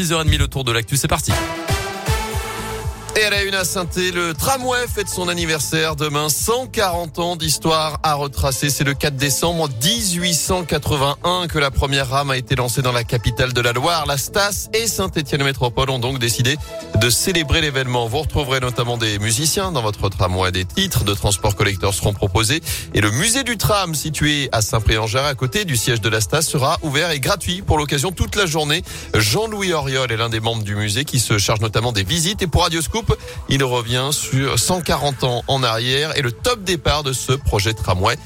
[0.00, 1.32] 6h30 le tour de l'actu, c'est parti.
[3.18, 6.28] Et à la une à saint le tramway fête son anniversaire demain.
[6.28, 8.70] 140 ans d'histoire à retracer.
[8.70, 13.52] C'est le 4 décembre 1881 que la première rame a été lancée dans la capitale
[13.52, 14.06] de la Loire.
[14.06, 16.56] La Stas et Saint-Étienne Métropole ont donc décidé
[17.00, 18.06] de célébrer l'événement.
[18.06, 20.52] Vous retrouverez notamment des musiciens dans votre tramway.
[20.52, 22.60] Des titres de transport collecteur seront proposés.
[22.94, 26.42] Et le musée du tram, situé à Saint-Pré-en-Jarre, à côté du siège de la Stas,
[26.42, 28.84] sera ouvert et gratuit pour l'occasion toute la journée.
[29.14, 32.42] Jean-Louis Oriol est l'un des membres du musée qui se charge notamment des visites.
[32.42, 33.07] Et pour Radio Scoop,
[33.48, 38.16] il revient sur 140 ans en arrière et le top départ de ce projet tramway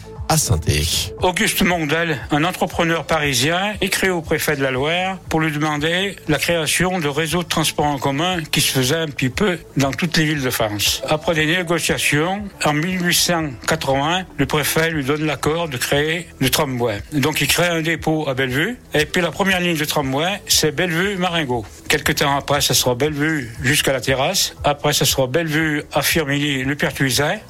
[1.21, 6.39] Auguste Mondel, un entrepreneur parisien, écrit au préfet de la Loire pour lui demander la
[6.39, 10.17] création de réseaux de transport en commun qui se faisait un petit peu dans toutes
[10.17, 11.03] les villes de France.
[11.07, 17.03] Après des négociations, en 1880, le préfet lui donne l'accord de créer le tramway.
[17.13, 20.73] Donc il crée un dépôt à Bellevue et puis la première ligne de tramway, c'est
[20.73, 21.67] Bellevue-Maringot.
[21.91, 24.55] Quelques temps après, ça sera Bellevue jusqu'à la terrasse.
[24.65, 26.77] Après, ça sera Bellevue à Firminy, le.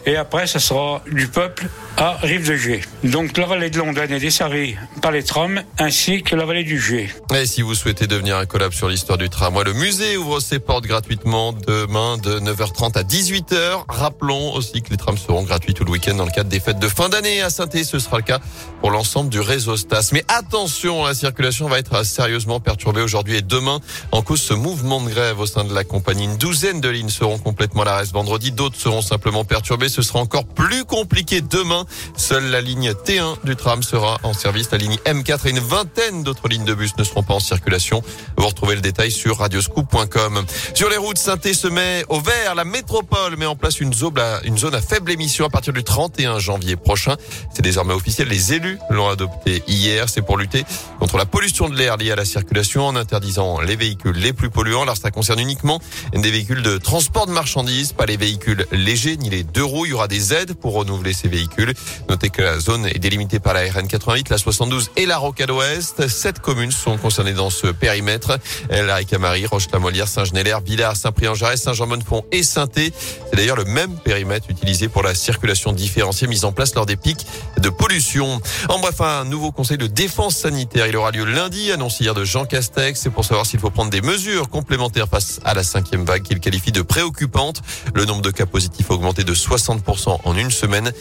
[0.05, 2.81] Et après, ça sera du peuple à Rive de Gier.
[3.05, 6.81] Donc la vallée de Londres est desservie par les trams ainsi que la vallée du
[6.81, 7.09] Gier.
[7.34, 10.59] Et si vous souhaitez devenir un collab sur l'histoire du tramway, le musée ouvre ses
[10.59, 13.84] portes gratuitement demain de 9h30 à 18h.
[13.89, 16.79] Rappelons aussi que les trams seront gratuits tout le week-end dans le cadre des fêtes
[16.79, 18.41] de fin d'année à saint Ce sera le cas
[18.81, 20.11] pour l'ensemble du réseau Stas.
[20.12, 23.81] Mais attention, la circulation va être sérieusement perturbée aujourd'hui et demain
[24.12, 26.25] en cause ce mouvement de grève au sein de la compagnie.
[26.25, 29.89] Une douzaine de lignes seront complètement à l'arrêt vendredi, d'autres seront simplement perturbées.
[29.89, 31.81] Ce sera encore plus compliqué demain.
[32.16, 34.70] Seule la ligne T1 du tram sera en service.
[34.70, 38.02] La ligne M4 et une vingtaine d'autres lignes de bus ne seront pas en circulation.
[38.36, 40.44] Vous retrouvez le détail sur radioscoop.com.
[40.75, 42.55] Sur les routes, saint se met au vert.
[42.55, 45.72] La métropole met en place une zone, à, une zone à faible émission à partir
[45.72, 47.16] du 31 janvier prochain.
[47.55, 48.28] C'est désormais officiel.
[48.28, 50.08] Les élus l'ont adopté hier.
[50.08, 50.64] C'est pour lutter
[50.98, 54.50] contre la pollution de l'air liée à la circulation en interdisant les véhicules les plus
[54.50, 54.83] polluants.
[54.83, 55.80] Alors ça concerne uniquement
[56.14, 59.86] des véhicules de transport de marchandises, pas les véhicules légers ni les deux roues.
[59.86, 61.72] Il y aura des aides pour renouveler ces véhicules.
[62.09, 65.50] Notez que la zone est délimitée par la RN 88, la 72 et la Rocade
[65.50, 66.09] Ouest.
[66.09, 68.38] Sept communes sont concernées dans ce périmètre.
[68.71, 72.93] La Ricamari, Roche-la-Molière, Saint-Genélaire, Villars, Saint-Prix-en-Jarret, Saint-Jean-Bonnefond et saint C'est
[73.34, 77.27] d'ailleurs le même périmètre utilisé pour la circulation différenciée mise en place lors des pics
[77.59, 78.41] de pollution.
[78.69, 80.87] En bref, un nouveau conseil de défense sanitaire.
[80.87, 83.00] Il aura lieu lundi, annoncé hier de Jean Castex.
[83.00, 86.41] C'est pour savoir s'il faut prendre des mesures complémentaires face à la cinquième vague qu'il
[86.41, 87.62] qualifie de préoccupante.
[87.94, 90.93] Le nombre de cas positifs a augmenté de 60% en une semaine.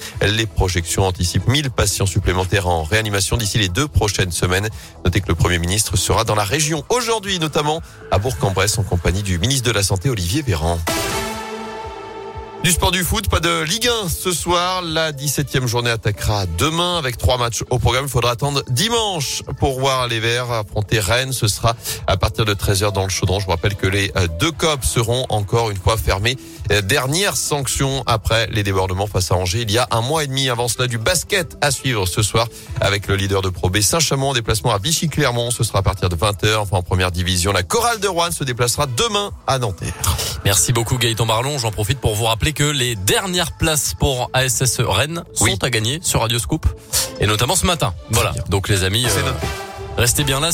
[0.62, 4.70] Projections anticipent 1000 patients supplémentaires en réanimation d'ici les deux prochaines semaines.
[5.04, 9.24] Notez que le Premier ministre sera dans la région aujourd'hui, notamment à Bourg-en-Bresse en compagnie
[9.24, 10.78] du ministre de la Santé Olivier Véran.
[12.64, 14.84] Du sport du foot, pas de Ligue 1 ce soir.
[14.84, 18.06] La 17e journée attaquera demain avec trois matchs au programme.
[18.06, 21.34] Il faudra attendre dimanche pour voir les Verts affronter Rennes.
[21.34, 23.40] Ce sera à partir de 13h dans le chaudron.
[23.40, 26.38] Je vous rappelle que les deux COP seront encore une fois fermés.
[26.84, 29.64] Dernière sanction après les débordements face à Angers.
[29.64, 32.48] Il y a un mois et demi avant cela du basket à suivre ce soir
[32.80, 35.50] avec le leader de Pro B Saint-Chamond en déplacement à Vichy-Clermont.
[35.50, 36.58] Ce sera à partir de 20h.
[36.58, 37.54] Enfin en première division.
[37.54, 39.96] La chorale de Rouen se déplacera demain à Nanterre.
[40.46, 41.58] Merci beaucoup Gaëtan Barlon.
[41.58, 46.00] J'en profite pour vous rappeler que les dernières places pour ASS Rennes sont à gagner
[46.02, 46.66] sur Radio Scoop
[47.20, 47.94] et notamment ce matin.
[48.10, 48.34] Voilà.
[48.50, 49.32] Donc les amis, euh,
[49.98, 50.52] restez bien là.